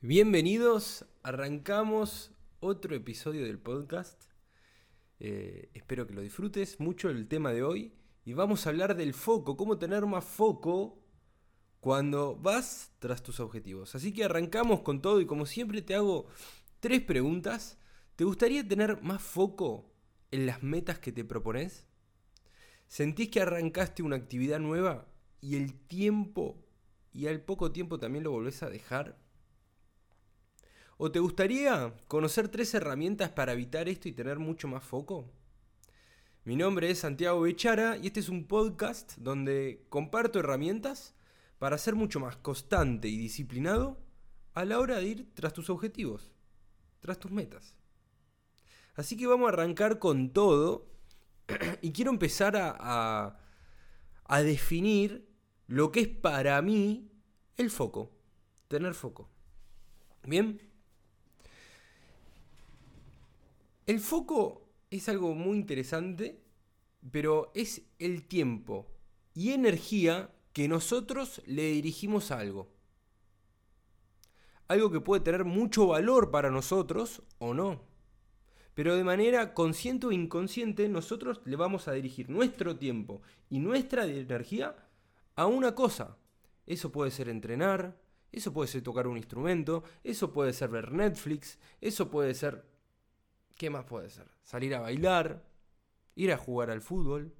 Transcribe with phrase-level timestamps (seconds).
[0.00, 4.22] Bienvenidos, arrancamos otro episodio del podcast.
[5.18, 7.92] Eh, espero que lo disfrutes mucho el tema de hoy
[8.24, 11.00] y vamos a hablar del foco, cómo tener más foco
[11.80, 13.96] cuando vas tras tus objetivos.
[13.96, 16.26] Así que arrancamos con todo y como siempre te hago
[16.78, 17.76] tres preguntas.
[18.14, 19.90] ¿Te gustaría tener más foco
[20.30, 21.88] en las metas que te propones?
[22.86, 25.08] ¿Sentís que arrancaste una actividad nueva
[25.40, 26.64] y el tiempo
[27.12, 29.18] y al poco tiempo también lo volvés a dejar?
[31.00, 35.30] ¿O te gustaría conocer tres herramientas para evitar esto y tener mucho más foco?
[36.42, 41.14] Mi nombre es Santiago Bechara y este es un podcast donde comparto herramientas
[41.60, 43.96] para ser mucho más constante y disciplinado
[44.54, 46.32] a la hora de ir tras tus objetivos,
[46.98, 47.76] tras tus metas.
[48.96, 50.88] Así que vamos a arrancar con todo
[51.80, 53.38] y quiero empezar a,
[54.42, 55.28] definir
[55.68, 57.08] lo que es para mí
[57.56, 58.10] el foco,
[58.66, 59.30] tener foco.
[60.24, 60.67] Bien,
[63.88, 66.44] El foco es algo muy interesante,
[67.10, 68.86] pero es el tiempo
[69.32, 72.68] y energía que nosotros le dirigimos a algo.
[74.66, 77.80] Algo que puede tener mucho valor para nosotros o no.
[78.74, 84.04] Pero de manera consciente o inconsciente nosotros le vamos a dirigir nuestro tiempo y nuestra
[84.04, 84.76] energía
[85.34, 86.18] a una cosa.
[86.66, 87.98] Eso puede ser entrenar,
[88.32, 92.67] eso puede ser tocar un instrumento, eso puede ser ver Netflix, eso puede ser
[93.58, 94.28] ¿Qué más puede ser?
[94.44, 95.44] Salir a bailar,
[96.14, 97.34] ir a jugar al fútbol.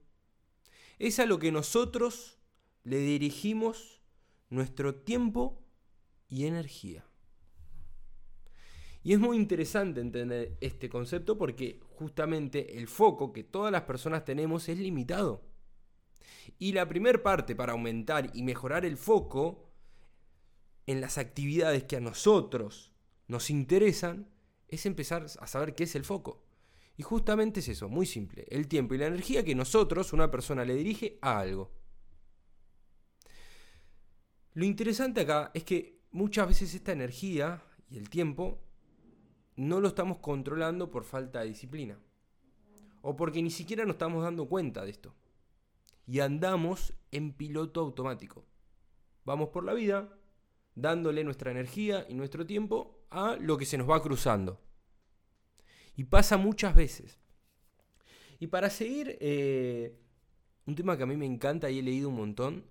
[0.98, 2.41] Es a lo que nosotros
[2.83, 4.02] le dirigimos
[4.50, 5.62] nuestro tiempo
[6.28, 7.06] y energía.
[9.05, 14.24] Y es muy interesante entender este concepto porque justamente el foco que todas las personas
[14.24, 15.44] tenemos es limitado.
[16.58, 19.70] Y la primera parte para aumentar y mejorar el foco
[20.86, 22.92] en las actividades que a nosotros
[23.28, 24.28] nos interesan
[24.69, 26.44] es empezar a saber qué es el foco.
[26.97, 30.64] Y justamente es eso, muy simple, el tiempo y la energía que nosotros, una persona,
[30.64, 31.70] le dirige a algo.
[34.55, 38.61] Lo interesante acá es que muchas veces esta energía y el tiempo
[39.55, 41.98] no lo estamos controlando por falta de disciplina.
[43.02, 45.14] O porque ni siquiera nos estamos dando cuenta de esto.
[46.07, 48.45] Y andamos en piloto automático.
[49.24, 50.18] Vamos por la vida
[50.74, 54.61] dándole nuestra energía y nuestro tiempo a lo que se nos va cruzando.
[55.96, 57.19] Y pasa muchas veces.
[58.39, 59.98] Y para seguir, eh,
[60.67, 62.64] un tema que a mí me encanta y he leído un montón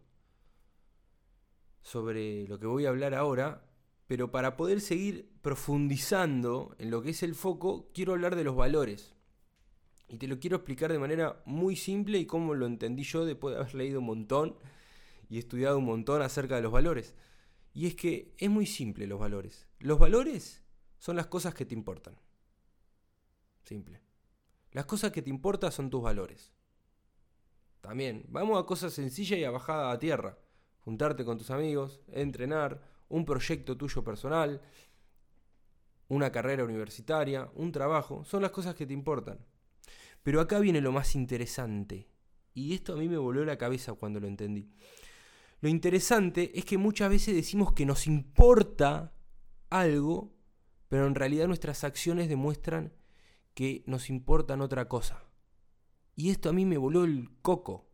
[1.81, 3.65] sobre lo que voy a hablar ahora,
[4.07, 8.55] pero para poder seguir profundizando en lo que es el foco, quiero hablar de los
[8.55, 9.15] valores.
[10.07, 13.55] Y te lo quiero explicar de manera muy simple y como lo entendí yo después
[13.55, 14.55] de haber leído un montón
[15.29, 17.15] y estudiado un montón acerca de los valores.
[17.77, 19.67] Y es que es muy simple los valores.
[19.77, 20.63] Los valores
[20.97, 22.17] son las cosas que te importan.
[23.65, 24.01] Simple.
[24.71, 26.55] Las cosas que te importan son tus valores.
[27.81, 30.39] También, vamos a cosas sencillas y a bajada a tierra.
[30.79, 34.59] Juntarte con tus amigos, entrenar, un proyecto tuyo personal,
[36.07, 39.37] una carrera universitaria, un trabajo, son las cosas que te importan.
[40.23, 42.09] Pero acá viene lo más interesante.
[42.55, 44.67] Y esto a mí me voló la cabeza cuando lo entendí.
[45.59, 49.13] Lo interesante es que muchas veces decimos que nos importa
[49.69, 50.35] algo,
[50.87, 52.93] pero en realidad nuestras acciones demuestran
[53.53, 55.23] que nos importan otra cosa.
[56.15, 57.89] Y esto a mí me voló el coco.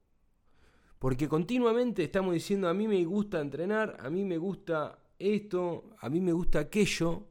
[0.99, 6.09] Porque continuamente estamos diciendo a mí me gusta entrenar, a mí me gusta esto, a
[6.09, 7.27] mí me gusta aquello,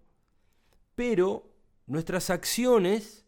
[0.94, 1.54] pero
[1.86, 3.26] nuestras acciones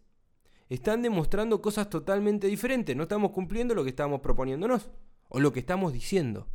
[0.69, 2.97] están demostrando cosas totalmente diferentes.
[2.97, 4.91] No estamos cumpliendo lo que estamos proponiéndonos
[5.29, 6.47] o lo que estamos diciendo.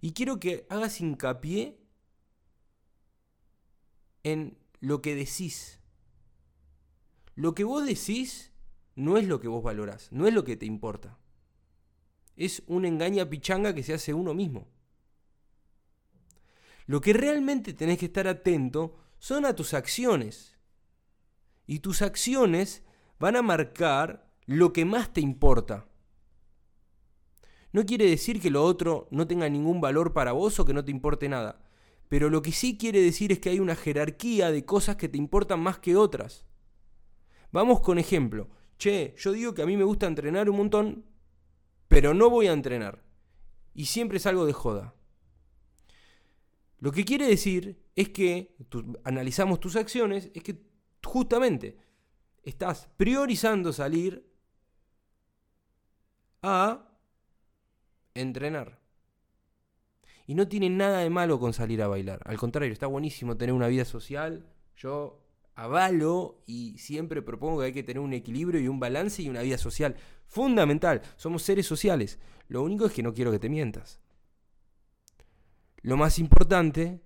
[0.00, 1.78] Y quiero que hagas hincapié
[4.22, 5.80] en lo que decís.
[7.34, 8.52] Lo que vos decís
[8.94, 11.18] no es lo que vos valorás, no es lo que te importa.
[12.36, 14.68] Es una engaña pichanga que se hace uno mismo.
[16.86, 20.56] Lo que realmente tenés que estar atento son a tus acciones.
[21.66, 22.82] Y tus acciones
[23.18, 25.86] van a marcar lo que más te importa.
[27.72, 30.84] No quiere decir que lo otro no tenga ningún valor para vos o que no
[30.84, 31.60] te importe nada.
[32.08, 35.18] Pero lo que sí quiere decir es que hay una jerarquía de cosas que te
[35.18, 36.46] importan más que otras.
[37.52, 38.48] Vamos con ejemplo.
[38.78, 41.04] Che, yo digo que a mí me gusta entrenar un montón,
[41.88, 43.04] pero no voy a entrenar.
[43.74, 44.94] Y siempre salgo de joda.
[46.78, 48.56] Lo que quiere decir es que,
[49.04, 50.62] analizamos tus acciones, es que
[51.04, 51.76] justamente
[52.44, 54.24] estás priorizando salir
[56.42, 56.87] a
[58.20, 58.78] entrenar.
[60.26, 62.20] Y no tiene nada de malo con salir a bailar.
[62.24, 64.46] Al contrario, está buenísimo tener una vida social.
[64.76, 65.24] Yo
[65.54, 69.42] avalo y siempre propongo que hay que tener un equilibrio y un balance y una
[69.42, 69.96] vida social.
[70.26, 71.00] Fundamental.
[71.16, 72.18] Somos seres sociales.
[72.48, 74.00] Lo único es que no quiero que te mientas.
[75.82, 77.00] Lo más importante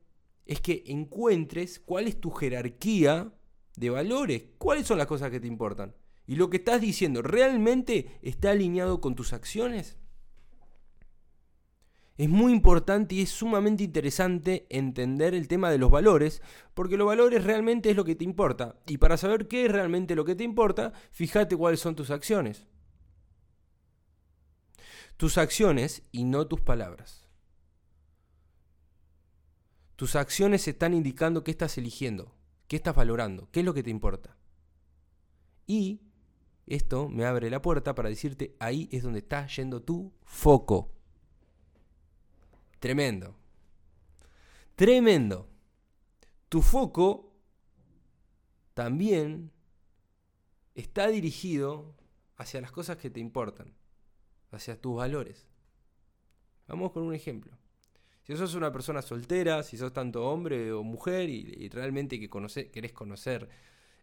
[0.44, 3.32] es que encuentres cuál es tu jerarquía
[3.76, 5.94] de valores, cuáles son las cosas que te importan.
[6.26, 9.98] Y lo que estás diciendo, ¿realmente está alineado con tus acciones?
[12.22, 16.40] Es muy importante y es sumamente interesante entender el tema de los valores,
[16.72, 18.76] porque los valores realmente es lo que te importa.
[18.86, 22.68] Y para saber qué es realmente lo que te importa, fíjate cuáles son tus acciones.
[25.16, 27.28] Tus acciones y no tus palabras.
[29.96, 32.36] Tus acciones están indicando qué estás eligiendo,
[32.68, 34.36] qué estás valorando, qué es lo que te importa.
[35.66, 36.02] Y
[36.68, 41.01] esto me abre la puerta para decirte, ahí es donde está yendo tu foco.
[42.82, 43.36] Tremendo.
[44.74, 45.48] Tremendo.
[46.48, 47.32] Tu foco
[48.74, 49.52] también
[50.74, 51.94] está dirigido
[52.38, 53.72] hacia las cosas que te importan,
[54.50, 55.46] hacia tus valores.
[56.66, 57.56] Vamos con un ejemplo.
[58.24, 62.28] Si sos una persona soltera, si sos tanto hombre o mujer y, realmente que
[62.72, 63.48] querés conocer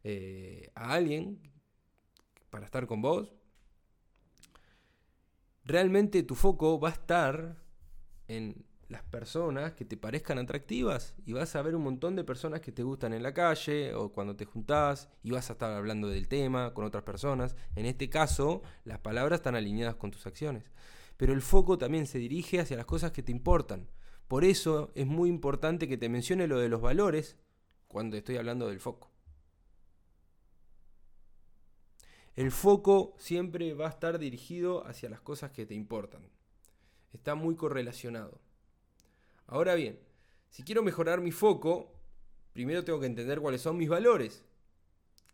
[0.05, 1.41] eh, a alguien
[2.49, 3.33] para estar con vos,
[5.65, 7.57] realmente tu foco va a estar
[8.29, 12.59] en las personas que te parezcan atractivas y vas a ver un montón de personas
[12.59, 16.09] que te gustan en la calle o cuando te juntás y vas a estar hablando
[16.09, 17.55] del tema con otras personas.
[17.75, 20.63] En este caso, las palabras están alineadas con tus acciones.
[21.17, 23.87] Pero el foco también se dirige hacia las cosas que te importan.
[24.27, 27.37] Por eso es muy importante que te mencione lo de los valores
[27.87, 29.11] cuando estoy hablando del foco.
[32.35, 36.27] El foco siempre va a estar dirigido hacia las cosas que te importan.
[37.11, 38.39] Está muy correlacionado.
[39.51, 39.99] Ahora bien,
[40.49, 41.91] si quiero mejorar mi foco,
[42.53, 44.45] primero tengo que entender cuáles son mis valores.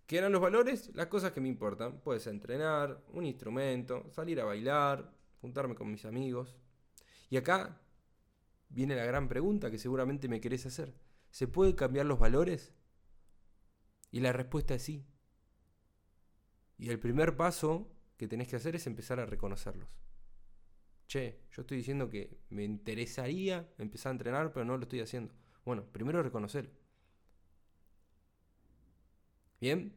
[0.07, 0.89] ¿Qué eran los valores?
[0.94, 2.00] Las cosas que me importan.
[2.00, 6.56] Puedes entrenar, un instrumento, salir a bailar, juntarme con mis amigos.
[7.29, 7.81] Y acá
[8.69, 10.94] viene la gran pregunta que seguramente me querés hacer.
[11.29, 12.73] ¿Se puede cambiar los valores?
[14.11, 15.06] Y la respuesta es sí.
[16.77, 19.89] Y el primer paso que tenés que hacer es empezar a reconocerlos.
[21.07, 25.34] Che, yo estoy diciendo que me interesaría empezar a entrenar, pero no lo estoy haciendo.
[25.63, 26.72] Bueno, primero reconocerlo.
[29.60, 29.94] Bien.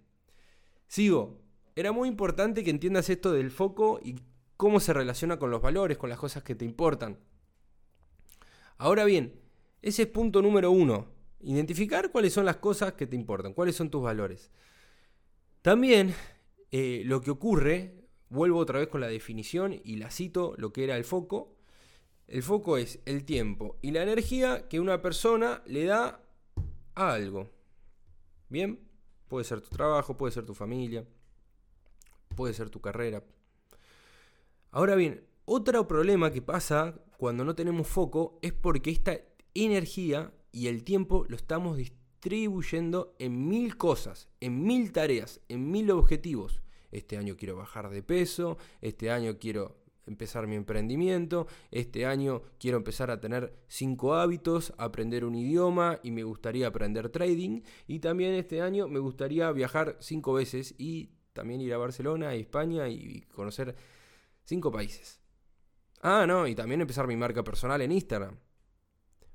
[0.87, 1.41] Sigo.
[1.77, 4.17] Era muy importante que entiendas esto del foco y
[4.57, 7.19] cómo se relaciona con los valores, con las cosas que te importan.
[8.77, 9.41] Ahora bien,
[9.83, 11.09] ese es punto número uno.
[11.41, 14.51] Identificar cuáles son las cosas que te importan, cuáles son tus valores.
[15.63, 16.15] También
[16.71, 17.98] eh, lo que ocurre,
[18.31, 21.55] vuelvo otra vez con la definición y la cito lo que era el foco.
[22.27, 26.23] El foco es el tiempo y la energía que una persona le da
[26.95, 27.49] a algo.
[28.49, 28.79] Bien,
[29.29, 31.07] puede ser tu trabajo, puede ser tu familia,
[32.37, 33.23] puede ser tu carrera.
[34.71, 39.19] Ahora bien, otro problema que pasa cuando no tenemos foco es porque esta
[39.55, 45.91] energía y el tiempo lo estamos distribuyendo en mil cosas, en mil tareas, en mil
[45.91, 46.63] objetivos.
[46.91, 49.77] Este año quiero bajar de peso, este año quiero
[50.07, 56.11] empezar mi emprendimiento, este año quiero empezar a tener cinco hábitos, aprender un idioma y
[56.11, 61.61] me gustaría aprender trading y también este año me gustaría viajar cinco veces y también
[61.61, 63.77] ir a Barcelona, España y conocer
[64.45, 65.21] cinco países.
[66.01, 68.39] Ah, no, y también empezar mi marca personal en Instagram.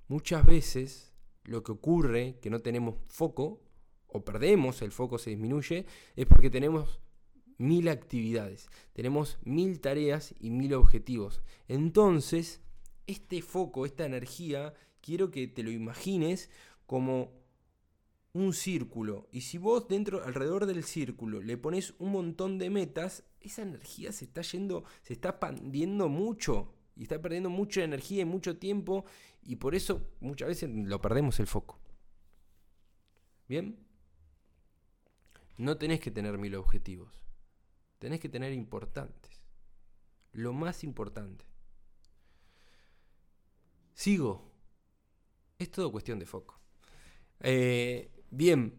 [0.07, 3.61] Muchas veces lo que ocurre, que no tenemos foco,
[4.07, 6.99] o perdemos, el foco se disminuye, es porque tenemos
[7.57, 11.41] mil actividades, tenemos mil tareas y mil objetivos.
[11.67, 12.61] Entonces,
[13.07, 16.49] este foco, esta energía, quiero que te lo imagines
[16.85, 17.31] como
[18.33, 19.27] un círculo.
[19.31, 24.11] Y si vos dentro, alrededor del círculo, le pones un montón de metas, esa energía
[24.11, 26.73] se está yendo, se está expandiendo mucho.
[26.95, 29.05] Y está perdiendo mucha energía y mucho tiempo.
[29.43, 31.79] Y por eso muchas veces lo perdemos el foco.
[33.47, 33.77] ¿Bien?
[35.57, 37.22] No tenés que tener mil objetivos.
[38.03, 39.31] Tenés que tener importantes.
[40.33, 41.45] Lo más importante.
[43.93, 44.51] Sigo.
[45.57, 46.59] Es todo cuestión de foco.
[47.39, 48.77] Eh, Bien,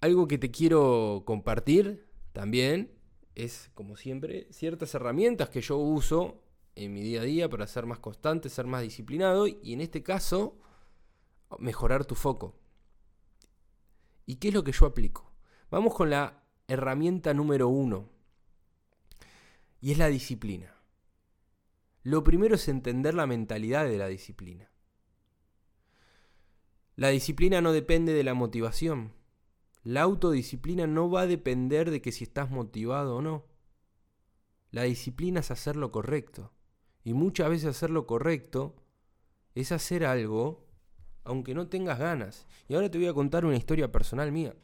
[0.00, 2.98] algo que te quiero compartir también
[3.36, 6.42] es, como siempre, ciertas herramientas que yo uso
[6.74, 10.02] en mi día a día para ser más constante, ser más disciplinado y en este
[10.02, 10.58] caso
[11.60, 12.56] mejorar tu foco.
[14.26, 15.30] ¿Y qué es lo que yo aplico?
[15.70, 18.13] Vamos con la herramienta número uno
[19.84, 20.74] y es la disciplina.
[22.04, 24.70] Lo primero es entender la mentalidad de la disciplina.
[26.96, 29.12] La disciplina no depende de la motivación.
[29.82, 33.44] La autodisciplina no va a depender de que si estás motivado o no.
[34.70, 36.54] La disciplina es hacer lo correcto.
[37.02, 38.76] Y muchas veces hacer lo correcto
[39.54, 40.66] es hacer algo
[41.24, 42.46] aunque no tengas ganas.
[42.68, 44.56] Y ahora te voy a contar una historia personal mía.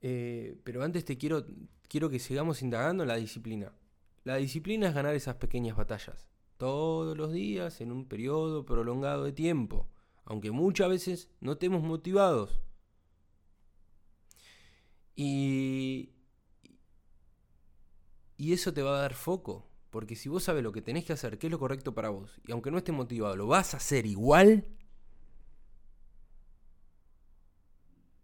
[0.00, 1.46] Eh, pero antes te quiero,
[1.88, 3.72] quiero que sigamos indagando en la disciplina.
[4.24, 6.28] La disciplina es ganar esas pequeñas batallas,
[6.58, 9.88] todos los días en un periodo prolongado de tiempo,
[10.24, 12.60] aunque muchas veces no estemos motivados.
[15.16, 16.12] Y,
[18.36, 21.14] y eso te va a dar foco, porque si vos sabes lo que tenés que
[21.14, 23.78] hacer, qué es lo correcto para vos, y aunque no estés motivado, lo vas a
[23.78, 24.66] hacer igual,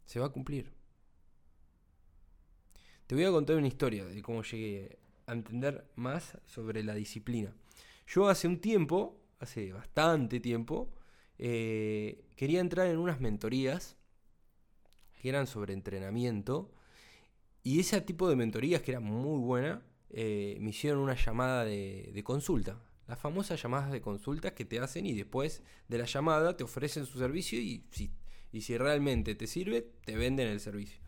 [0.04, 0.83] se va a cumplir.
[3.06, 7.54] Te voy a contar una historia de cómo llegué a entender más sobre la disciplina.
[8.06, 10.90] Yo hace un tiempo, hace bastante tiempo,
[11.38, 13.98] eh, quería entrar en unas mentorías
[15.20, 16.72] que eran sobre entrenamiento.
[17.62, 22.22] Y ese tipo de mentorías, que era muy buena, eh, me hicieron una llamada de,
[22.24, 22.80] consulta.
[23.06, 27.04] Las famosas llamadas de consulta que te hacen y después de la llamada te ofrecen
[27.04, 28.14] su servicio y si,
[28.50, 31.03] y si realmente te sirve, te venden el servicio.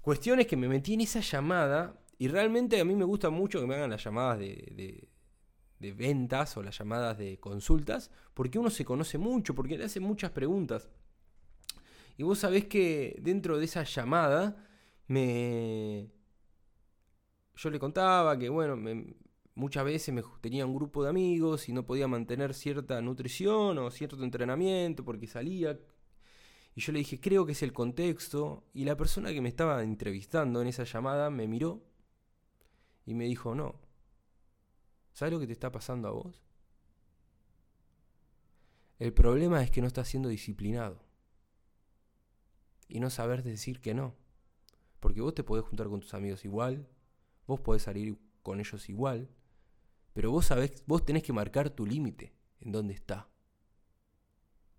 [0.00, 3.60] Cuestión es que me metí en esa llamada y realmente a mí me gusta mucho
[3.60, 5.08] que me hagan las llamadas de,
[5.78, 10.02] de, ventas o las llamadas de consultas porque uno se conoce mucho, porque le hacen
[10.02, 10.88] muchas preguntas.
[12.16, 14.66] Y vos sabés que dentro de esa llamada
[15.06, 16.10] me
[17.56, 18.76] yo le contaba que, bueno,
[19.54, 23.90] muchas veces me, tenía un grupo de amigos y no podía mantener cierta nutrición o
[23.90, 25.78] cierto entrenamiento porque salía.
[26.74, 28.64] Y yo le dije, creo que es el contexto.
[28.72, 31.82] Y la persona que me estaba entrevistando en esa llamada me miró
[33.04, 33.80] y me dijo, no,
[35.12, 36.42] ¿sabes lo que te está pasando a vos?
[38.98, 41.02] El problema es que no estás siendo disciplinado.
[42.88, 44.14] Y no saber decir que no.
[45.00, 46.86] Porque vos te podés juntar con tus amigos igual,
[47.50, 49.28] Vos podés salir con ellos igual,
[50.12, 53.28] pero vos sabés, vos tenés que marcar tu límite en dónde está.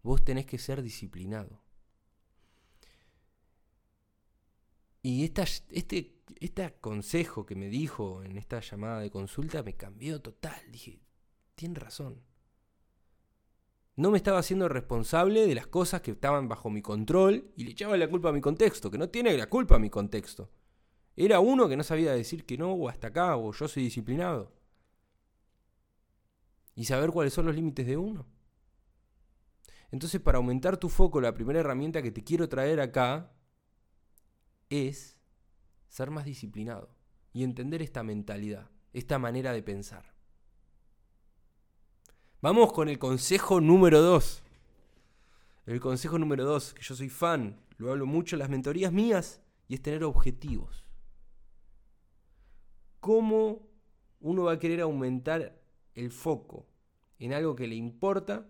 [0.01, 1.61] Vos tenés que ser disciplinado.
[5.01, 5.43] Y este,
[6.39, 10.59] este consejo que me dijo en esta llamada de consulta me cambió total.
[10.71, 11.01] Dije,
[11.55, 12.21] tiene razón.
[13.95, 17.71] No me estaba haciendo responsable de las cosas que estaban bajo mi control y le
[17.71, 20.49] echaba la culpa a mi contexto, que no tiene la culpa a mi contexto.
[21.15, 24.53] Era uno que no sabía decir que no, o hasta acá, o yo soy disciplinado.
[26.73, 28.25] Y saber cuáles son los límites de uno.
[29.91, 33.33] Entonces, para aumentar tu foco, la primera herramienta que te quiero traer acá
[34.71, 35.15] es
[35.87, 36.89] ser más disciplinado
[37.31, 40.15] y entender esta mentalidad, esta manera de pensar.
[42.41, 44.41] Vamos con el consejo número 2.
[45.67, 49.41] El consejo número 2, que yo soy fan, lo hablo mucho en las mentorías mías,
[49.67, 50.81] y es tener objetivos
[53.01, 53.67] cómo
[54.21, 55.59] uno va a querer aumentar
[55.95, 56.67] el foco
[57.19, 58.47] en algo que le importa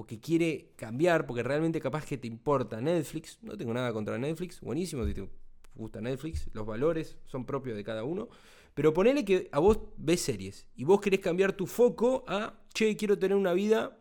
[0.00, 4.16] o que quiere cambiar, porque realmente capaz que te importa Netflix, no tengo nada contra
[4.16, 5.28] Netflix, buenísimo si te
[5.74, 8.28] gusta Netflix, los valores son propios de cada uno,
[8.74, 12.94] pero ponele que a vos ves series y vos querés cambiar tu foco a, che,
[12.94, 13.98] quiero tener una vida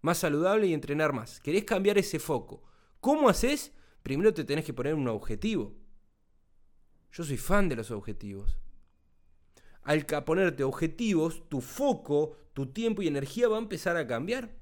[0.00, 1.40] más saludable y entrenar más.
[1.40, 2.62] Querés cambiar ese foco.
[3.00, 3.72] ¿Cómo haces?
[4.04, 5.74] Primero te tenés que poner un objetivo.
[7.10, 8.60] Yo soy fan de los objetivos.
[9.82, 14.56] Al ponerte objetivos, tu foco, tu tiempo y energía va a empezar a cambiar.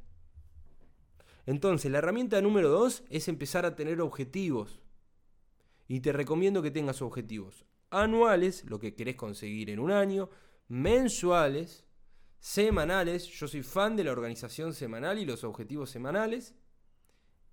[1.46, 4.80] Entonces, la herramienta número dos es empezar a tener objetivos.
[5.88, 10.28] Y te recomiendo que tengas objetivos anuales, lo que querés conseguir en un año,
[10.68, 11.84] mensuales,
[12.40, 13.26] semanales.
[13.28, 16.54] Yo soy fan de la organización semanal y los objetivos semanales.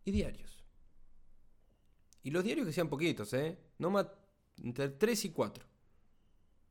[0.05, 0.63] Y diarios.
[2.23, 3.57] Y los diarios que sean poquitos, ¿eh?
[3.77, 3.93] No,
[4.57, 5.65] entre 3 y 4.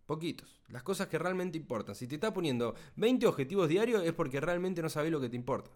[0.06, 0.60] Poquitos.
[0.68, 1.94] Las cosas que realmente importan.
[1.94, 5.36] Si te está poniendo 20 objetivos diarios es porque realmente no sabes lo que te
[5.36, 5.70] importa.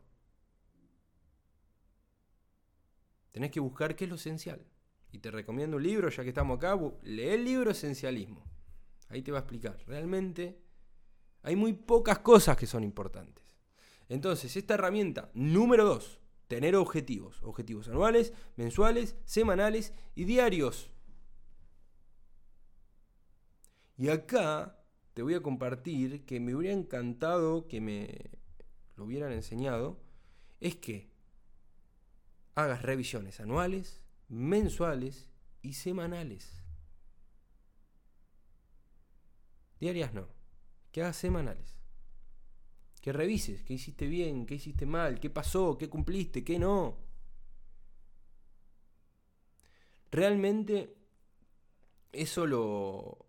[3.36, 4.64] Tenés que buscar qué es lo esencial.
[5.12, 8.42] Y te recomiendo un libro, ya que estamos acá, lee el libro Esencialismo.
[9.10, 9.76] Ahí te va a explicar.
[9.86, 10.58] Realmente
[11.42, 13.44] hay muy pocas cosas que son importantes.
[14.08, 17.42] Entonces, esta herramienta número 2, tener objetivos.
[17.42, 20.90] Objetivos anuales, mensuales, semanales y diarios.
[23.98, 28.30] Y acá te voy a compartir que me hubiera encantado que me
[28.94, 30.00] lo hubieran enseñado,
[30.58, 31.14] es que
[32.56, 35.28] hagas revisiones anuales, mensuales
[35.62, 36.64] y semanales.
[39.78, 40.26] Diarias no,
[40.90, 41.76] que hagas semanales.
[43.02, 46.98] Que revises qué hiciste bien, qué hiciste mal, qué pasó, qué cumpliste, qué no.
[50.10, 50.96] Realmente
[52.10, 53.26] eso lo...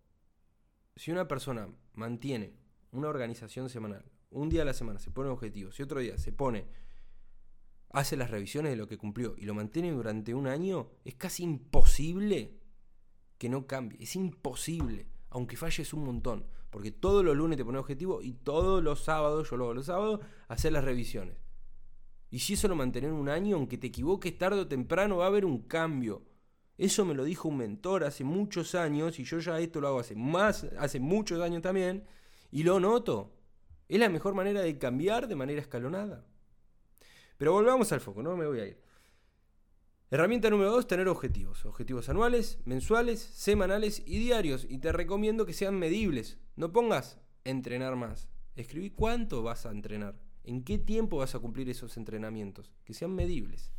[0.95, 2.55] Si una persona mantiene
[2.91, 6.31] una organización semanal, un día a la semana se pone objetivos y otro día se
[6.31, 6.65] pone,
[7.91, 11.43] hace las revisiones de lo que cumplió y lo mantiene durante un año, es casi
[11.43, 12.59] imposible
[13.37, 14.01] que no cambie.
[14.01, 16.45] Es imposible, aunque falles un montón.
[16.69, 19.85] Porque todos los lunes te pone objetivo y todos los sábados, yo lo hago los
[19.85, 21.37] sábados, hacer las revisiones.
[22.29, 25.27] Y si eso lo mantener un año, aunque te equivoques tarde o temprano, va a
[25.27, 26.23] haber un cambio.
[26.77, 29.99] Eso me lo dijo un mentor hace muchos años y yo ya esto lo hago
[29.99, 32.05] hace más, hace muchos años también
[32.51, 33.33] y lo noto.
[33.87, 36.25] Es la mejor manera de cambiar de manera escalonada.
[37.37, 38.81] Pero volvamos al foco, no me voy a ir.
[40.09, 41.65] Herramienta número 2, tener objetivos.
[41.65, 44.65] Objetivos anuales, mensuales, semanales y diarios.
[44.69, 46.39] Y te recomiendo que sean medibles.
[46.55, 48.29] No pongas entrenar más.
[48.55, 50.19] Escribí cuánto vas a entrenar.
[50.43, 52.71] ¿En qué tiempo vas a cumplir esos entrenamientos?
[52.85, 53.71] Que sean medibles.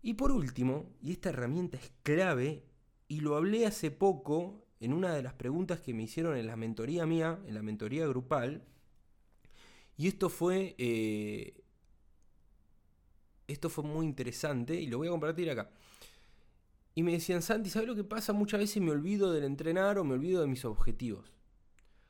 [0.00, 2.64] Y por último, y esta herramienta es clave,
[3.06, 6.56] y lo hablé hace poco en una de las preguntas que me hicieron en la
[6.56, 8.64] mentoría mía, en la mentoría grupal,
[9.96, 11.63] y esto fue eh,
[13.46, 15.70] esto fue muy interesante y lo voy a compartir acá.
[16.94, 18.32] Y me decían, Santi, ¿sabes lo que pasa?
[18.32, 21.32] Muchas veces me olvido del entrenar o me olvido de mis objetivos.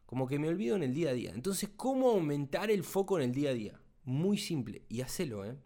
[0.04, 1.32] Como que me olvido en el día a día.
[1.34, 3.80] Entonces, ¿cómo aumentar el foco en el día a día?
[4.04, 4.84] Muy simple.
[4.88, 5.56] Y hacelo, ¿eh?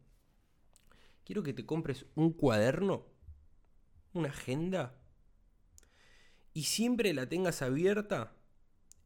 [1.25, 3.05] Quiero que te compres un cuaderno,
[4.15, 4.95] una agenda,
[6.55, 8.35] y siempre la tengas abierta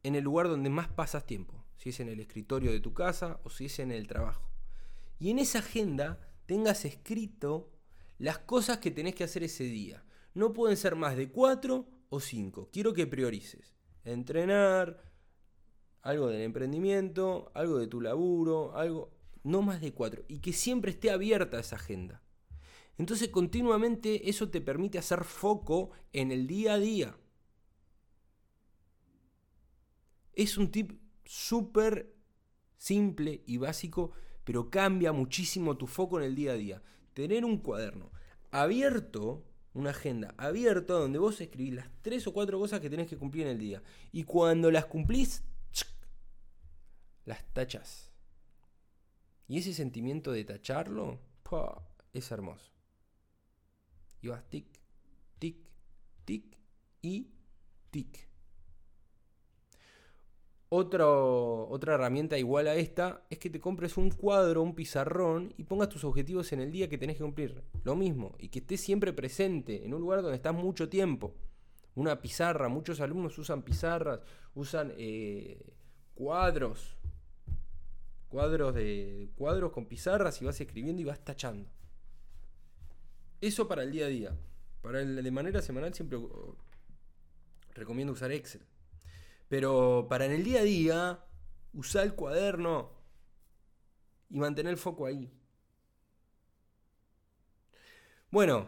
[0.03, 1.65] en el lugar donde más pasas tiempo.
[1.77, 4.49] Si es en el escritorio de tu casa o si es en el trabajo.
[5.19, 7.71] Y en esa agenda tengas escrito
[8.19, 10.05] las cosas que tenés que hacer ese día.
[10.35, 12.69] No pueden ser más de cuatro o cinco.
[12.71, 13.73] Quiero que priorices.
[14.03, 15.01] Entrenar,
[16.03, 19.17] algo del emprendimiento, algo de tu laburo, algo...
[19.41, 20.25] No más de cuatro.
[20.27, 22.21] Y que siempre esté abierta esa agenda.
[22.99, 27.17] Entonces continuamente eso te permite hacer foco en el día a día.
[30.33, 32.15] Es un tip súper
[32.77, 34.11] simple y básico
[34.43, 36.81] pero cambia muchísimo tu foco en el día a día.
[37.13, 38.11] Tener un cuaderno
[38.51, 43.17] abierto, una agenda abierta donde vos escribís las tres o cuatro cosas que tenés que
[43.17, 43.83] cumplir en el día.
[44.11, 45.43] Y cuando las cumplís,
[47.25, 48.11] las tachas.
[49.47, 51.19] Y ese sentimiento de tacharlo
[52.13, 52.71] es hermoso.
[54.21, 54.65] Y vas tic,
[55.39, 55.57] tic,
[56.25, 56.57] tic
[57.01, 57.29] y
[57.91, 58.32] tic
[60.75, 65.89] otra herramienta igual a esta es que te compres un cuadro, un pizarrón y pongas
[65.89, 67.63] tus objetivos en el día que tenés que cumplir.
[67.83, 71.35] Lo mismo, y que estés siempre presente en un lugar donde estás mucho tiempo.
[71.95, 74.21] Una pizarra, muchos alumnos usan pizarras,
[74.55, 75.75] usan eh,
[76.15, 76.97] cuadros,
[78.29, 81.69] cuadros de cuadros con pizarras y vas escribiendo y vas tachando.
[83.41, 84.35] Eso para el día a día.
[84.81, 86.17] Para el de manera semanal siempre
[87.75, 88.65] recomiendo usar Excel.
[89.53, 91.25] Pero para en el día a día,
[91.75, 92.89] usar el cuaderno
[94.31, 95.31] y mantener el foco ahí.
[98.31, 98.67] Bueno,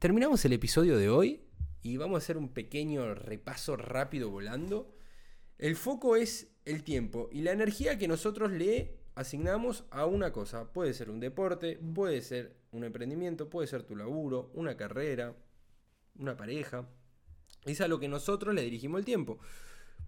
[0.00, 1.44] terminamos el episodio de hoy
[1.80, 4.96] y vamos a hacer un pequeño repaso rápido volando.
[5.56, 10.72] El foco es el tiempo y la energía que nosotros le asignamos a una cosa.
[10.72, 15.36] Puede ser un deporte, puede ser un emprendimiento, puede ser tu laburo, una carrera,
[16.18, 16.88] una pareja.
[17.64, 19.38] Es a lo que nosotros le dirigimos el tiempo.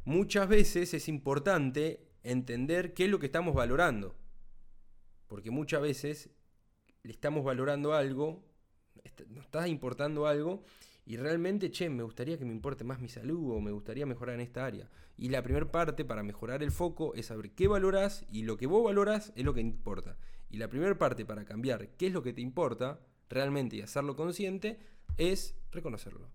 [0.04, 4.16] Muchas veces es importante entender qué es lo que estamos valorando.
[5.26, 6.30] Porque muchas veces
[7.02, 8.44] le estamos valorando algo,
[9.28, 10.64] nos está importando algo,
[11.10, 14.36] y realmente, che, me gustaría que me importe más mi salud o me gustaría mejorar
[14.36, 14.88] en esta área.
[15.16, 18.66] Y la primera parte para mejorar el foco es saber qué valoras y lo que
[18.66, 20.16] vos valoras es lo que importa.
[20.50, 24.14] Y la primera parte para cambiar qué es lo que te importa realmente y hacerlo
[24.14, 24.78] consciente
[25.16, 26.28] es reconocerlo.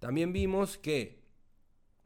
[0.00, 1.20] También vimos que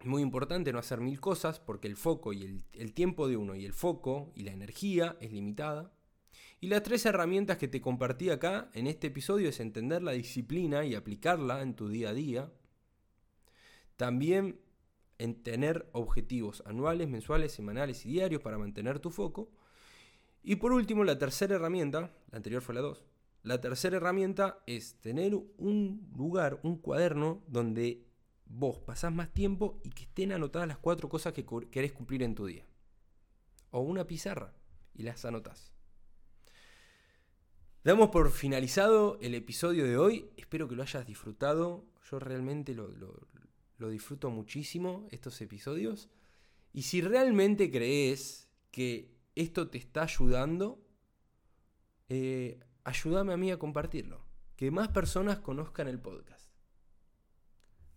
[0.00, 3.54] es muy importante no hacer mil cosas porque el foco y el, tiempo de uno
[3.54, 5.92] y el foco y la energía es limitada.
[6.60, 10.84] Y las tres herramientas que te compartí acá en este episodio es entender la disciplina
[10.84, 12.52] y aplicarla en tu día a día.
[13.96, 14.60] También
[15.18, 19.52] en tener objetivos anuales, mensuales, semanales y diarios para mantener tu foco.
[20.42, 23.04] Y por último, la tercera herramienta, la anterior fue la 2,
[23.44, 28.06] la tercera herramienta es tener un lugar, un cuaderno donde
[28.46, 32.34] vos pasás más tiempo y que estén anotadas las cuatro cosas que querés cumplir en
[32.34, 32.66] tu día.
[33.70, 34.54] O una pizarra
[34.94, 35.72] y las anotás.
[37.84, 40.30] Damos por finalizado el episodio de hoy.
[40.38, 41.84] Espero que lo hayas disfrutado.
[42.10, 46.08] Yo realmente lo, lo disfruto muchísimo estos episodios.
[46.72, 50.82] Y si realmente crees que esto te está ayudando,
[52.08, 54.24] eh, ayúdame a mí a compartirlo.
[54.56, 56.48] Que más personas conozcan el podcast.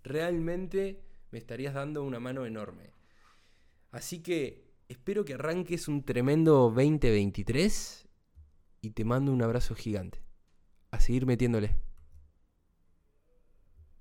[0.03, 2.93] Realmente me estarías dando una mano enorme.
[3.91, 8.07] Así que espero que arranques un tremendo 2023
[8.81, 10.23] y te mando un abrazo gigante.
[10.91, 11.75] A seguir metiéndole.